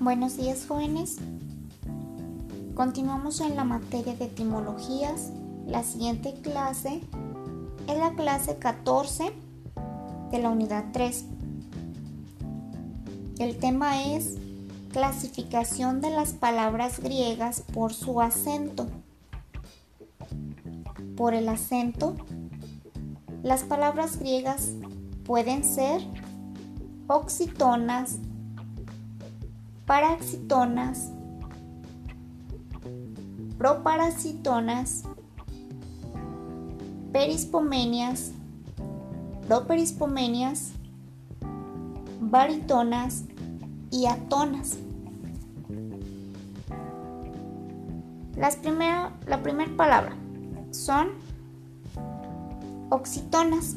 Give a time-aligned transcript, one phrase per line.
[0.00, 1.18] Buenos días jóvenes.
[2.74, 5.30] Continuamos en la materia de etimologías.
[5.66, 7.02] La siguiente clase
[7.86, 9.30] es la clase 14
[10.30, 11.26] de la unidad 3.
[13.40, 14.38] El tema es
[14.90, 18.86] clasificación de las palabras griegas por su acento.
[21.14, 22.16] Por el acento,
[23.42, 24.70] las palabras griegas
[25.26, 26.00] pueden ser
[27.06, 28.16] oxitonas,
[29.90, 31.10] paraxitonas,
[33.58, 35.02] proparasitonas,
[37.12, 38.30] perispomenias,
[39.48, 40.70] properispomenias,
[42.20, 43.24] baritonas
[43.90, 44.78] y atonas.
[48.36, 48.58] Las
[49.26, 50.14] la primera palabra
[50.70, 51.08] son
[52.90, 53.74] oxitonas.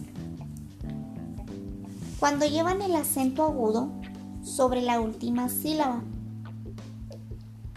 [2.20, 3.90] Cuando llevan el acento agudo
[4.56, 6.04] sobre la última sílaba.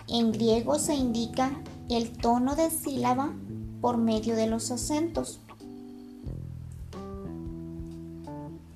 [0.09, 1.51] En griego se indica
[1.89, 3.33] el tono de sílaba
[3.81, 5.41] por medio de los acentos.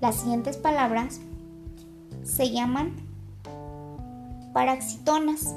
[0.01, 1.21] Las siguientes palabras
[2.23, 2.97] se llaman
[4.55, 5.55] paraxitonas.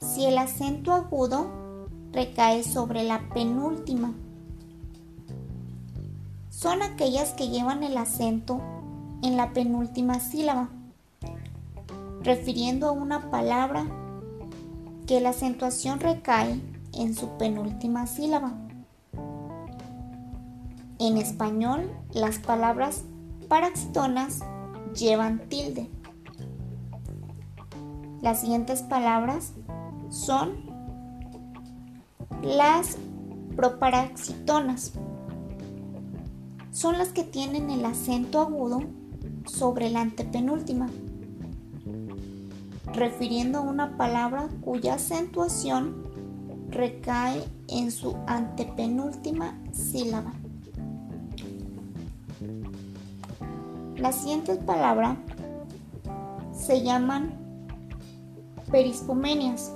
[0.00, 4.14] Si el acento agudo recae sobre la penúltima,
[6.50, 8.60] son aquellas que llevan el acento
[9.22, 10.68] en la penúltima sílaba,
[12.22, 13.86] refiriendo a una palabra
[15.06, 16.60] que la acentuación recae
[16.92, 18.52] en su penúltima sílaba.
[20.98, 23.04] En español, las palabras
[23.48, 24.40] paraxitonas
[24.94, 25.88] llevan tilde.
[28.20, 29.52] Las siguientes palabras
[30.10, 30.64] son
[32.42, 32.98] las
[33.56, 34.92] proparaxitonas.
[36.70, 38.82] Son las que tienen el acento agudo
[39.46, 40.88] sobre la antepenúltima,
[42.92, 46.04] refiriendo a una palabra cuya acentuación
[46.68, 50.32] recae en su antepenúltima sílaba.
[53.96, 55.16] Las siguientes palabras
[56.52, 57.34] se llaman
[58.70, 59.72] perispomenias.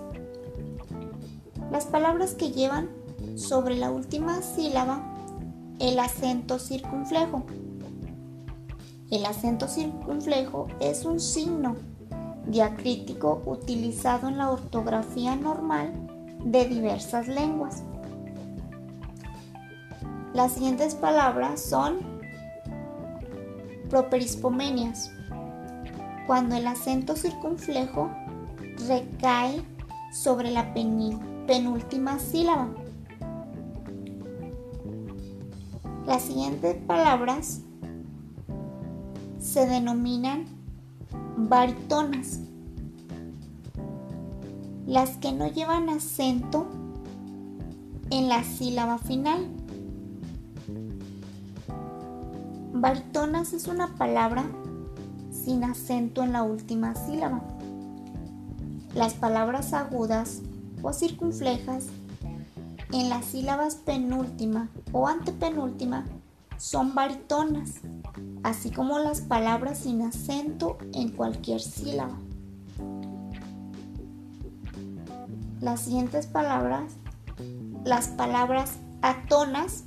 [1.70, 2.88] Las palabras que llevan
[3.36, 5.16] sobre la última sílaba
[5.78, 7.44] el acento circunflejo.
[9.08, 11.76] El acento circunflejo es un signo
[12.46, 15.92] diacrítico utilizado en la ortografía normal
[16.44, 17.84] de diversas lenguas.
[20.34, 21.98] Las siguientes palabras son
[23.88, 25.12] properispomenias,
[26.26, 28.10] cuando el acento circunflejo
[28.88, 29.62] recae
[30.12, 32.70] sobre la penúltima sílaba.
[36.06, 37.60] Las siguientes palabras
[39.56, 40.44] se denominan
[41.38, 42.40] baritonas,
[44.86, 46.66] las que no llevan acento
[48.10, 49.48] en la sílaba final.
[52.74, 54.44] Baritonas es una palabra
[55.30, 57.40] sin acento en la última sílaba.
[58.94, 60.42] Las palabras agudas
[60.82, 61.86] o circunflejas
[62.92, 66.04] en las sílabas penúltima o antepenúltima
[66.58, 67.74] son baritonas,
[68.42, 72.18] así como las palabras sin acento en cualquier sílaba.
[75.60, 76.94] Las siguientes palabras,
[77.84, 79.84] las palabras atonas,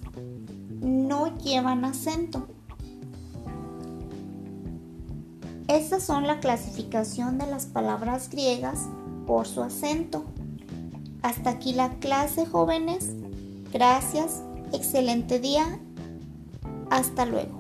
[0.81, 2.47] no llevan acento.
[5.68, 8.88] Estas son la clasificación de las palabras griegas
[9.28, 10.25] por su acento.
[11.22, 13.12] Hasta aquí la clase, jóvenes.
[13.72, 14.41] Gracias.
[14.72, 15.79] Excelente día
[17.00, 17.59] hasta luego.